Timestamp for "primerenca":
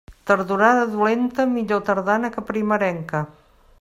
2.49-3.23